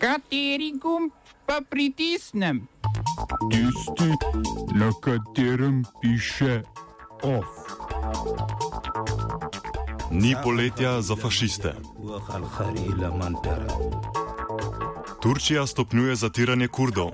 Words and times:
Kateri 0.00 0.72
gumb 0.80 1.12
pa 1.46 1.60
pritisnem? 1.70 2.68
Tisti, 3.50 4.10
na 4.74 4.90
katerem 5.00 5.84
piše 6.00 6.62
OF. 7.22 7.46
Ni 10.10 10.34
poletja 10.44 11.02
za 11.02 11.16
fašiste. 11.16 11.74
Turčija 15.22 15.66
stopnjuje 15.66 16.16
zatiranje 16.16 16.68
Kurdov. 16.68 17.10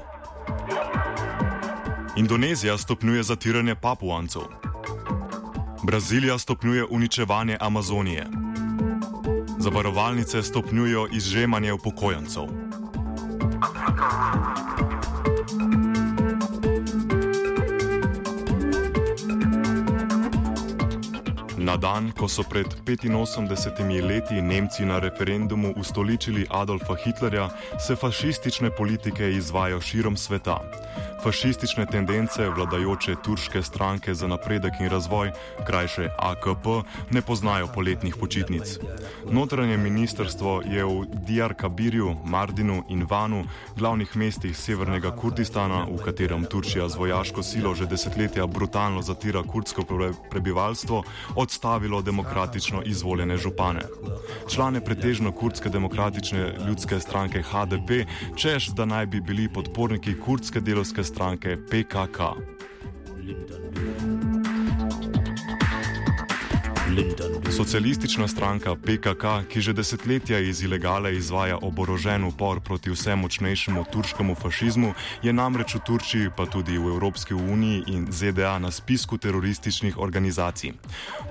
Indonezija 2.16 2.78
stopnjuje 2.78 3.22
zatiranje 3.22 3.74
Papuancov. 3.74 4.42
Brazilija 5.82 6.38
stopnjuje 6.38 6.84
uničevanje 6.90 7.56
Amazonije. 7.60 8.26
Zavarovalnice 9.58 10.42
stopnjujejo 10.42 11.08
izžemanje 11.12 11.72
upokojencev. 11.72 12.65
Na 21.66 21.74
dan, 21.76 22.12
ko 22.14 22.28
so 22.28 22.46
pred 22.46 22.66
85 22.86 24.06
leti 24.06 24.38
Nemci 24.42 24.86
na 24.86 24.98
referendumu 24.98 25.74
ustoličili 25.76 26.46
Adolfa 26.50 26.94
Hitlerja, 26.94 27.48
se 27.78 27.96
fašistične 27.96 28.70
politike 28.70 29.30
izvajo 29.30 29.80
širom 29.80 30.16
sveta. 30.16 30.60
Fašistične 31.22 31.86
tendence 31.86 32.48
vladajoče 32.48 33.14
turške 33.24 33.62
stranke 33.62 34.14
za 34.14 34.26
napredek 34.26 34.72
in 34.80 34.88
razvoj, 34.88 35.30
krajše 35.66 36.08
AKP, 36.18 36.66
ne 37.10 37.22
poznajo 37.22 37.68
poletnih 37.74 38.16
počitnic. 38.20 38.78
Notranje 39.30 39.76
ministrstvo 39.76 40.62
je 40.64 40.84
v 40.84 41.06
Diyarbakirju, 41.26 42.16
Mardinu 42.24 42.84
in 42.88 43.06
Vanu, 43.10 43.44
glavnih 43.76 44.16
mestih 44.16 44.56
severnega 44.56 45.10
Kurdistana, 45.16 45.86
v 45.88 45.96
katerem 46.04 46.44
Turčija 46.44 46.88
z 46.88 46.96
vojaško 46.96 47.42
silo 47.42 47.74
že 47.74 47.86
desetletja 47.86 48.46
brutalno 48.46 49.02
zatira 49.02 49.42
kurdsko 49.42 49.82
prebivalstvo, 50.30 51.02
odstavilo 51.36 52.02
demokratično 52.02 52.82
izvoljene 52.84 53.36
župane. 53.36 53.80
Člane 54.48 54.84
pretežno 54.84 55.32
kurdske 55.32 55.68
demokratične 55.68 56.54
ljudske 56.66 57.00
stranke 57.00 57.42
HDP, 57.42 58.04
češ 58.36 58.68
da 58.68 58.84
naj 58.84 59.06
bi 59.06 59.20
bili 59.20 59.48
podporniki 59.48 60.20
kurdske 60.20 60.60
delovske 60.60 61.05
stranke 61.06 61.56
PKK. 61.56 62.34
Socialistična 67.56 68.28
stranka 68.28 68.74
PKK, 68.74 69.48
ki 69.48 69.60
že 69.60 69.72
desetletja 69.72 70.38
iz 70.44 70.60
ilegale 70.62 71.14
izvaja 71.16 71.56
oborožen 71.62 72.24
upor 72.24 72.60
proti 72.60 72.90
vse 72.92 73.14
močnejšemu 73.16 73.84
turškemu 73.92 74.34
fašizmu, 74.34 74.92
je 75.22 75.32
namreč 75.32 75.74
v 75.74 75.80
Turčiji, 75.80 76.30
pa 76.36 76.44
tudi 76.46 76.76
v 76.78 76.92
Evropski 76.92 77.34
uniji 77.34 77.84
in 77.86 78.12
ZDA 78.12 78.58
na 78.58 78.70
spisku 78.70 79.16
terorističnih 79.16 79.96
organizacij. 79.98 80.72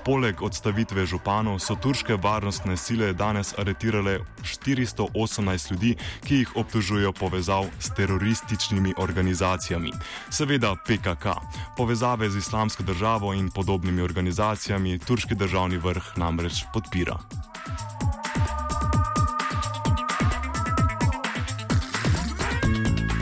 Poleg 0.05 0.41
odstavitve 0.41 1.05
županov 1.05 1.59
so 1.59 1.75
turške 1.77 2.17
varnostne 2.17 2.77
sile 2.77 3.13
danes 3.13 3.53
aretirale 3.57 4.19
418 4.41 5.71
ljudi, 5.71 5.93
ki 6.25 6.35
jih 6.41 6.55
obtožujejo 6.55 7.13
povezav 7.13 7.69
s 7.79 7.93
terorističnimi 7.93 8.93
organizacijami. 8.97 9.93
Seveda 10.29 10.73
PKK, 10.87 11.37
povezave 11.77 12.29
z 12.29 12.37
islamsko 12.37 12.83
državo 12.83 13.33
in 13.33 13.49
podobnimi 13.53 14.01
organizacijami 14.01 14.99
turški 14.99 15.35
državni 15.35 15.77
vrh 15.77 16.14
namreč 16.17 16.63
podpira. 16.73 17.19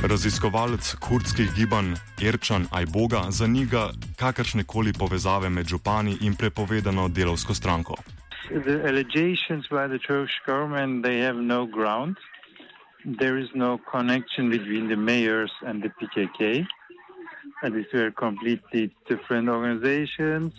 Raziskovalec 0.04 0.96
kurdskih 1.00 1.54
gibanj 1.56 1.94
Erčan 2.22 2.66
Ajboga 2.72 3.22
zaniga 3.32 3.90
kakršne 4.20 4.64
koli 4.64 4.92
povezave 4.94 5.50
med 5.50 5.66
župani 5.66 6.18
in 6.22 6.36
prepovedano 6.36 7.08
delovsko 7.08 7.54
stranko. 7.54 7.96
The 8.50 8.84
allegations 8.84 9.68
by 9.72 9.88
the 9.88 10.00
Turkish 10.00 10.40
government 10.46 11.04
they 11.04 11.22
have 11.22 11.40
no 11.40 11.66
ground. 11.66 12.18
There 13.06 13.38
is 13.38 13.50
no 13.56 13.80
connection 13.92 14.50
between 14.50 14.90
the 14.90 14.96
mayors 14.96 15.52
and 15.66 15.82
the 15.82 15.90
PKK. 15.90 16.66
And 17.64 17.76
these 17.76 17.94
were 17.94 18.12
completely 18.12 18.92
different 19.08 19.50
organizations. 19.50 20.52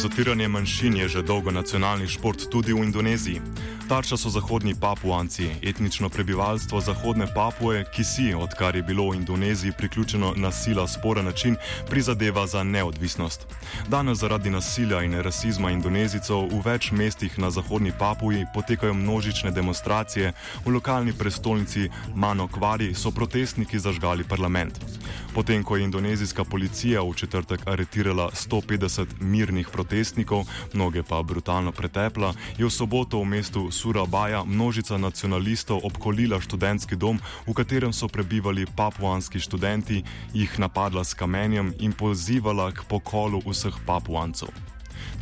Zatiranje 0.00 0.48
manjšin 0.48 0.96
je 0.96 1.08
že 1.08 1.22
dolgo 1.22 1.50
nacionalni 1.50 2.08
šport 2.08 2.48
tudi 2.50 2.72
v 2.72 2.84
Indoneziji. 2.88 3.40
Tarča 3.90 4.16
so 4.16 4.30
zahodni 4.30 4.74
papuanci, 4.80 5.48
etnično 5.62 6.08
prebivalstvo 6.08 6.80
zahodne 6.80 7.26
Papue, 7.34 7.84
ki 7.94 8.04
si, 8.04 8.34
odkar 8.34 8.76
je 8.76 8.82
bilo 8.82 9.08
v 9.10 9.16
Indoneziji 9.16 9.72
priključeno 9.78 10.32
na 10.36 10.52
sila 10.52 10.86
sporen 10.88 11.24
način, 11.24 11.56
prizadeva 11.88 12.46
za 12.46 12.62
neodvisnost. 12.62 13.46
Danes 13.88 14.18
zaradi 14.18 14.50
nasilja 14.50 15.02
in 15.02 15.14
rasizma 15.20 15.70
indonezicov 15.70 16.46
v 16.52 16.60
več 16.64 16.92
mestih 16.92 17.38
na 17.38 17.50
zahodni 17.50 17.92
Papuji 17.98 18.46
potekajo 18.54 18.94
množične 18.94 19.50
demonstracije, 19.50 20.32
v 20.64 20.70
lokalni 20.70 21.12
prestolnici 21.12 21.90
Manokvari 22.14 22.94
so 22.94 23.10
protestniki 23.10 23.78
zažgali 23.78 24.24
parlament. 24.24 24.78
Potem, 25.34 25.64
ko 25.64 25.76
je 25.76 25.84
indonezijska 25.84 26.44
policija 26.44 27.02
v 27.02 27.14
četrtek 27.14 27.66
aretirala 27.66 28.30
150 28.30 29.06
mirnih 29.20 29.68
protestnikov, 29.68 30.46
mnoge 30.74 31.02
pa 31.02 31.22
brutalno 31.22 31.72
pretepla, 31.72 32.34
je 32.58 32.64
v 32.66 32.70
soboto 32.70 33.18
v 33.18 33.24
mestu 33.24 33.70
Surabaja 33.80 34.44
množica 34.44 35.00
nacionalistov 35.00 35.80
obkolila 35.88 36.36
študentski 36.36 37.00
dom, 37.00 37.16
v 37.48 37.52
katerem 37.56 37.96
so 37.96 38.12
prebivali 38.12 38.68
papuanski 38.68 39.40
študenti, 39.40 40.04
jih 40.36 40.52
napadla 40.60 41.00
s 41.00 41.16
kamenjem 41.16 41.72
in 41.80 41.96
pozivala 41.96 42.76
k 42.76 42.84
pokolu 42.84 43.40
vseh 43.40 43.72
papuancov. 43.88 44.52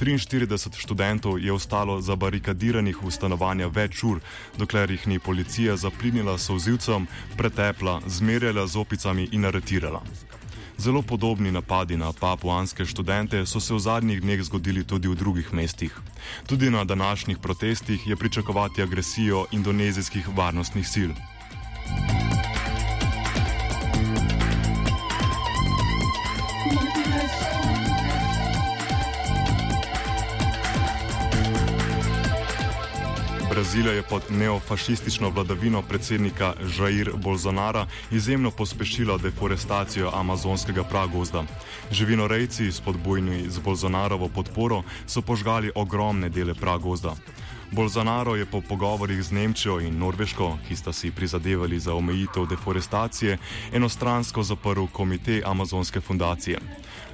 43 0.02 0.74
študentov 0.74 1.38
je 1.38 1.54
ostalo 1.54 2.02
zabarikadiranih 2.02 2.98
v 2.98 3.06
stanovanja 3.14 3.70
več 3.70 4.02
ur, 4.02 4.18
dokler 4.58 4.90
jih 4.90 5.06
ni 5.06 5.18
policija 5.22 5.78
zaplinila 5.78 6.34
solzivcem, 6.34 7.06
pretepla, 7.38 8.02
zmerjala 8.10 8.66
z 8.66 8.74
opicami 8.74 9.30
in 9.30 9.46
aretirala. 9.46 10.02
Zelo 10.78 11.02
podobni 11.02 11.50
napadi 11.52 11.96
na 11.96 12.12
papuanske 12.12 12.86
študente 12.86 13.46
so 13.46 13.60
se 13.60 13.74
v 13.74 13.78
zadnjih 13.78 14.20
dneh 14.22 14.42
zgodili 14.42 14.84
tudi 14.84 15.08
v 15.08 15.18
drugih 15.18 15.50
mestih. 15.52 15.90
Tudi 16.46 16.70
na 16.70 16.84
današnjih 16.84 17.38
protestih 17.38 18.06
je 18.06 18.16
pričakovati 18.16 18.82
agresijo 18.82 19.46
indonezijskih 19.50 20.28
varnostnih 20.36 20.88
sil. 20.94 21.12
Brazilija 33.58 33.92
je 33.92 34.02
pod 34.02 34.22
neofašistično 34.30 35.30
vladavino 35.30 35.82
predsednika 35.82 36.54
Jair 36.78 37.10
Bolsonara 37.16 37.86
izjemno 38.10 38.50
pospešila 38.50 39.18
deforestacijo 39.18 40.10
amazonskega 40.14 40.84
pragozda. 40.84 41.42
Živinorejci, 41.90 42.72
spodbujni 42.72 43.50
z 43.50 43.58
Bolsonarovo 43.58 44.28
podporo, 44.28 44.82
so 45.06 45.22
požgali 45.22 45.72
ogromne 45.74 46.28
dele 46.28 46.54
pragozda. 46.54 47.16
Bolsonaro 47.72 48.36
je 48.36 48.46
po 48.46 48.60
pogovorih 48.60 49.22
z 49.22 49.32
Nemčijo 49.32 49.80
in 49.80 49.98
Norveško, 49.98 50.58
ki 50.68 50.76
sta 50.76 50.92
si 50.92 51.10
prizadevali 51.10 51.80
za 51.80 51.94
omejitev 51.94 52.46
deforestacije, 52.46 53.38
enostransko 53.72 54.42
zaprl 54.42 54.86
komite 54.92 55.42
Amazonske 55.44 56.00
fundacije. 56.00 56.58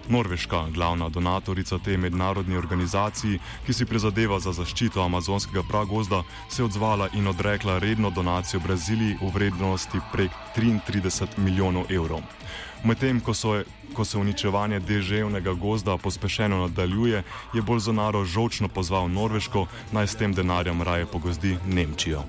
Norveška, 0.08 0.66
glavna 0.70 1.08
donatorica 1.08 1.78
te 1.78 1.96
mednarodne 1.96 2.58
organizacije, 2.58 3.38
ki 3.66 3.72
si 3.72 3.86
prizadeva 3.86 4.40
za 4.40 4.52
zaščito 4.52 5.02
amazonskega 5.02 5.62
pragozda, 5.68 6.22
se 6.48 6.62
je 6.62 6.66
odzvala 6.66 7.08
in 7.14 7.26
odrekla 7.26 7.78
redno 7.78 8.10
donacijo 8.10 8.60
Braziliji 8.60 9.16
v 9.22 9.30
vrednosti 9.34 10.00
prek 10.12 10.30
33 10.56 11.38
milijonov 11.38 11.92
evrov. 11.92 12.20
Medtem 12.84 13.20
ko, 13.20 13.32
ko 13.94 14.04
se 14.04 14.18
uničevanje 14.18 14.80
deževnega 14.80 15.52
gozda 15.52 15.96
pospešeno 15.96 16.58
nadaljuje, 16.66 17.22
je 17.54 17.62
Bolsonaro 17.62 18.24
žočno 18.24 18.68
pozval 18.68 19.08
Norveško 19.08 19.66
naj 19.92 20.06
s 20.06 20.16
tem 20.16 20.34
denarjem 20.34 20.82
raje 20.82 21.06
pogozdi 21.06 21.58
Nemčijo. 21.66 22.24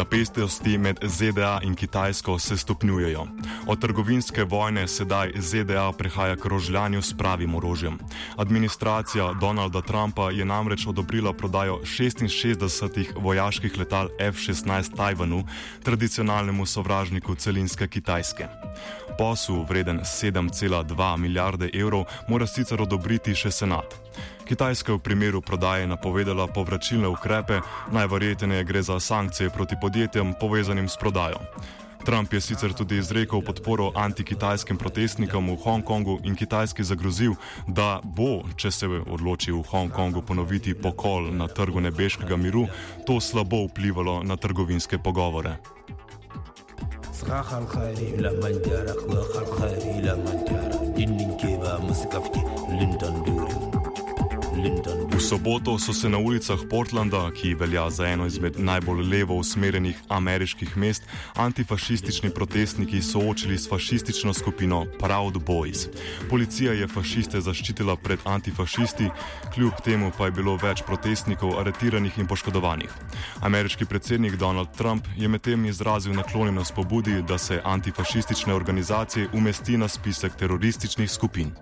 Napetosti 0.00 0.78
med 0.78 0.98
ZDA 1.02 1.60
in 1.62 1.74
Kitajsko 1.74 2.38
se 2.38 2.56
stopnjujejo. 2.56 3.26
Od 3.66 3.80
trgovinske 3.80 4.44
vojne 4.44 4.88
sedaj 4.88 5.32
ZDA 5.36 5.92
prehaja 5.92 6.36
k 6.36 6.44
rožljanju 6.48 7.02
s 7.02 7.12
pravim 7.18 7.54
orožjem. 7.54 7.98
Administracija 8.36 9.32
Donalda 9.40 9.82
Trumpa 9.82 10.30
je 10.30 10.44
namreč 10.44 10.86
odobrila 10.86 11.32
prodajo 11.32 11.80
66 11.84 13.06
vojaških 13.16 13.78
letal 13.78 14.08
F-16 14.18 14.96
Tajvanu, 14.96 15.44
tradicionalnemu 15.82 16.66
sovražniku 16.66 17.34
celinske 17.34 17.88
Kitajske. 17.88 18.48
Posel, 19.18 19.64
vreden 19.68 20.00
7,2 20.00 21.16
milijarde 21.16 21.70
evrov, 21.74 22.04
mora 22.28 22.46
sicer 22.46 22.82
odobriti 22.82 23.34
še 23.34 23.50
senat. 23.50 24.00
Kitajska 24.50 24.92
je 24.92 24.98
v 24.98 25.02
primeru 25.06 25.38
prodaje 25.38 25.86
napovedala 25.86 26.50
povračilne 26.50 27.06
ukrepe, 27.06 27.60
najverjetneje 27.94 28.64
gre 28.64 28.82
za 28.82 29.00
sankcije 29.00 29.50
proti 29.50 29.76
podjetjem 29.80 30.34
povezanim 30.40 30.88
s 30.88 30.98
prodajo. 30.98 31.38
Trump 32.04 32.32
je 32.32 32.40
sicer 32.40 32.72
tudi 32.72 32.98
izrekel 32.98 33.42
podporo 33.46 33.92
antikitajskim 33.94 34.76
protestnikom 34.76 35.50
v 35.50 35.56
Hongkongu 35.62 36.18
in 36.24 36.34
Kitajski 36.34 36.82
zagrozil, 36.82 37.38
da 37.66 38.00
bo, 38.02 38.42
če 38.56 38.70
se 38.70 38.86
odloči 38.90 39.54
v 39.54 39.62
Hongkongu 39.62 40.22
ponoviti 40.26 40.74
pokol 40.74 41.30
na 41.30 41.46
trgu 41.46 41.80
nebeškega 41.80 42.36
miru, 42.36 42.66
to 43.06 43.20
slabo 43.20 43.68
vplivalo 43.70 44.22
na 44.26 44.34
trgovinske 44.34 44.98
pogovore. 44.98 45.60
Skahal 47.14 47.70
khairi 47.70 48.18
ila 48.18 48.34
manjara, 48.42 48.98
khal 48.98 49.46
khairi 49.54 50.00
ila 50.02 50.18
manjara, 50.26 50.82
dindin 50.98 51.38
keba 51.38 51.78
musikafti, 51.86 52.42
Linton 52.74 53.79
Duri. 54.54 54.70
V 55.10 55.20
soboto 55.20 55.78
so 55.78 55.92
se 55.92 56.08
na 56.08 56.18
ulicah 56.18 56.58
Portlanda, 56.70 57.30
ki 57.30 57.54
velja 57.54 57.90
za 57.90 58.06
eno 58.06 58.26
izmed 58.26 58.58
najbolj 58.58 59.02
levo 59.10 59.34
usmerjenih 59.34 59.98
ameriških 60.08 60.76
mest, 60.76 61.02
antifašistični 61.36 62.30
protestniki 62.30 63.02
soočili 63.02 63.58
s 63.58 63.68
fašistično 63.68 64.32
skupino 64.32 64.86
Proud 64.98 65.34
Boys. 65.34 65.88
Policija 66.30 66.72
je 66.72 66.88
fašiste 66.88 67.40
zaščitila 67.40 67.96
pred 67.96 68.18
antifašisti, 68.24 69.10
kljub 69.54 69.72
temu 69.84 70.12
pa 70.18 70.24
je 70.24 70.36
bilo 70.40 70.56
več 70.56 70.82
protestnikov 70.86 71.58
aretiranih 71.60 72.18
in 72.18 72.26
poškodovanih. 72.26 72.90
Ameriški 73.40 73.84
predsednik 73.84 74.36
Donald 74.36 74.72
Trump 74.76 75.06
je 75.16 75.28
medtem 75.28 75.64
izrazil 75.64 76.14
naklonjenost 76.14 76.74
pobudi, 76.74 77.22
da 77.22 77.38
se 77.38 77.60
antifašistične 77.64 78.54
organizacije 78.54 79.28
umesti 79.32 79.76
na 79.76 79.88
spisek 79.88 80.36
terorističnih 80.36 81.10
skupin. 81.10 81.52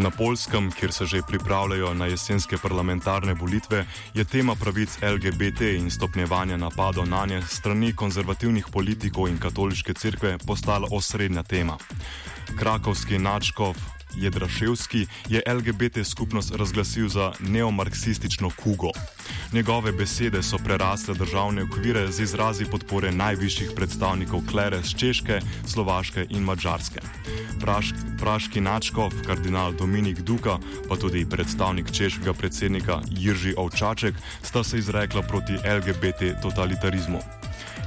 Na 0.00 0.10
Polskem, 0.10 0.70
kjer 0.72 0.92
se 0.92 1.06
že 1.06 1.22
pripravljajo 1.22 1.94
na 1.94 2.06
jesenske 2.06 2.56
parlamentarne 2.56 3.34
volitve, 3.34 3.84
je 4.14 4.24
tema 4.24 4.54
pravic 4.54 4.96
LGBT 5.02 5.60
in 5.76 5.90
stopnjevanja 5.90 6.56
napadov 6.56 7.08
na 7.08 7.26
nje 7.26 7.42
strani 7.48 7.92
konzervativnih 7.92 8.66
politikov 8.72 9.28
in 9.28 9.38
katoliške 9.38 9.94
cerkve 9.94 10.38
postala 10.46 10.88
osrednja 10.90 11.42
tema. 11.42 11.76
Krakovski 12.58 13.18
načkov 13.18 13.76
Jedraševski 14.16 15.06
je 15.28 15.42
LGBT 15.46 16.04
skupnost 16.04 16.54
razglasil 16.54 17.08
za 17.08 17.32
neomarksistično 17.40 18.50
kugo. 18.62 18.90
Njegove 19.52 19.92
besede 19.92 20.42
so 20.42 20.58
prerasle 20.64 21.14
državne 21.14 21.62
okvire 21.62 22.12
z 22.12 22.22
izrazi 22.22 22.64
podpore 22.64 23.10
najvišjih 23.12 23.70
predstavnikov 23.76 24.40
klere 24.50 24.78
z 24.82 24.94
Češke, 24.94 25.40
Slovaške 25.66 26.26
in 26.30 26.44
Mačarske. 26.46 27.00
Praš, 27.60 27.90
praški 28.20 28.60
načkov, 28.60 29.10
kardinal 29.26 29.72
Dominik 29.72 30.20
Duka, 30.20 30.58
pa 30.88 30.96
tudi 30.96 31.26
predstavnik 31.26 31.90
češkega 31.90 32.32
predsednika 32.32 33.00
Jirži 33.10 33.54
Ovčaček, 33.58 34.14
sta 34.42 34.64
se 34.64 34.78
izrekla 34.78 35.22
proti 35.22 35.58
LGBT 35.58 36.42
totalitarizmu. 36.42 37.18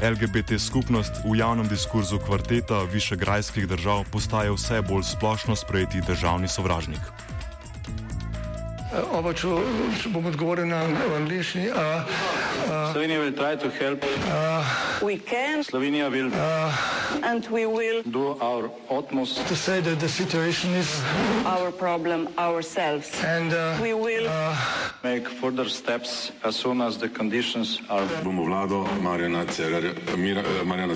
LGBT 0.04 0.60
skupnost 0.60 1.24
v 1.24 1.38
javnem 1.40 1.68
diskurzu 1.68 2.20
kvarteta 2.20 2.84
višegrajskih 2.92 3.68
držav 3.68 4.04
postaje 4.12 4.52
vse 4.52 4.82
bolj 4.82 5.04
splošno 5.04 5.56
sprejeti 5.56 6.04
državni 6.08 6.48
sovražnik. 6.48 7.02
Oba, 8.94 9.34
če, 9.34 9.50
če 10.02 10.10
bom 10.14 10.26
odgovoril 10.30 10.68
na 10.70 10.84
angliški. 11.18 11.64
Slovenija 12.94 13.24
bo 13.24 13.32
poskušala 13.34 13.98
pomagati. 13.98 15.64
Slovenija 15.66 16.10
bo 16.10 16.16
naredila 16.16 16.46
naš 17.24 18.70
utmost, 18.90 19.42
da 19.42 19.56
bo 19.56 19.58
rekla, 19.74 19.96
da 19.96 20.06
je 20.06 20.10
situacija 20.10 20.72
naš 21.44 21.72
problem, 21.80 22.28
sami. 22.62 23.02
In 23.34 23.50
mi 23.82 23.94
bomo 23.94 24.06
naredili 24.06 24.30
nadaljnje 25.04 25.26
korake, 25.42 26.32
as 26.44 26.56
soon 26.56 26.82
as 26.82 26.98
the 26.98 27.10
conditions 27.10 27.80
are. 27.90 28.06
Bomo 28.24 28.44
vlado 28.46 28.86
Marjana 29.02 29.46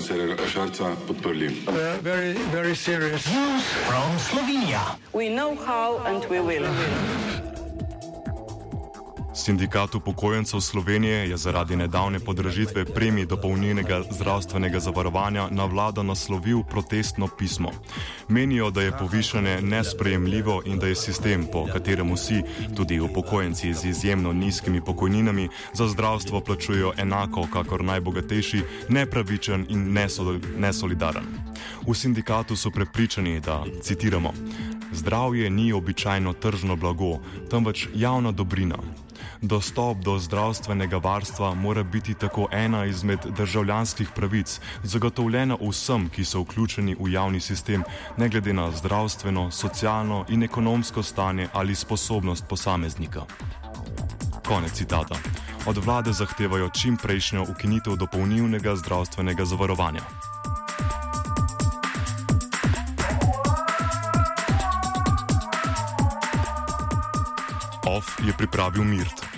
Cererera 0.00 0.46
Šarca 0.52 0.94
podprli. 1.06 1.50
Zelo, 2.52 2.74
zelo 2.74 3.08
resno. 3.08 3.60
Slovenija. 4.30 4.80
We 5.12 5.28
know 5.34 5.56
how 5.66 5.98
and 6.06 6.24
we 6.30 6.40
will. 6.40 6.66
Sindikat 9.38 9.94
upokojencev 9.94 10.60
Slovenije 10.60 11.30
je 11.30 11.36
zaradi 11.36 11.76
nedavne 11.76 12.20
podražitve 12.20 12.84
premij 12.84 13.26
dopolnilnega 13.26 14.02
zdravstvenega 14.10 14.80
zavarovanja 14.80 15.48
na 15.50 15.64
vlado 15.64 16.02
naslovil 16.02 16.62
protestno 16.62 17.28
pismo. 17.38 17.70
Menijo, 18.28 18.70
da 18.70 18.82
je 18.82 18.98
povišanje 18.98 19.60
nesprejemljivo 19.62 20.62
in 20.64 20.78
da 20.78 20.86
je 20.86 20.94
sistem, 20.94 21.46
po 21.52 21.66
katerem 21.72 22.12
vsi, 22.12 22.42
tudi 22.76 23.00
upokojenci 23.00 23.74
z 23.74 23.84
izjemno 23.84 24.32
nizkimi 24.32 24.80
pokojninami, 24.80 25.48
za 25.72 25.88
zdravstvo 25.88 26.40
plačujejo 26.40 26.92
enako, 26.96 27.46
kakor 27.52 27.84
najbogatejši, 27.84 28.62
nepravičen 28.88 29.66
in 29.68 29.98
nesolidaren. 30.56 31.26
V 31.86 31.94
sindikatu 31.94 32.56
so 32.56 32.70
prepričani, 32.70 33.40
da, 33.40 33.64
citiramo, 33.82 34.32
zdravje 34.92 35.50
ni 35.50 35.72
običajno 35.72 36.32
tržno 36.32 36.76
blago, 36.76 37.18
temveč 37.50 37.88
javna 37.94 38.32
dobrina. 38.32 38.76
Dostop 39.42 39.98
do 39.98 40.18
zdravstvenega 40.18 40.96
varstva 40.96 41.54
mora 41.54 41.82
biti 41.82 42.14
tako 42.14 42.48
ena 42.52 42.84
izmed 42.84 43.18
državljanskih 43.36 44.08
pravic, 44.14 44.60
zagotovljena 44.82 45.56
vsem, 45.60 46.08
ki 46.08 46.24
so 46.24 46.40
vključeni 46.40 46.96
v 47.00 47.12
javni 47.12 47.40
sistem, 47.40 47.82
ne 48.16 48.28
glede 48.28 48.52
na 48.52 48.70
zdravstveno, 48.70 49.50
socialno 49.50 50.24
in 50.28 50.42
ekonomsko 50.42 51.02
stanje 51.02 51.48
ali 51.52 51.74
sposobnost 51.74 52.44
posameznika. 52.48 53.22
Konec 54.48 54.72
citata. 54.72 55.14
Od 55.66 55.84
vlade 55.84 56.12
zahtevajo 56.12 56.70
čim 56.70 56.96
prejšnjo 56.96 57.46
ukinitev 57.50 57.96
dopolnilnega 57.96 58.76
zdravstvenega 58.76 59.44
zavarovanja. 59.44 60.27
OF 67.98 68.22
je 68.22 68.32
pripravil 68.32 68.84
Mirt. 68.84 69.37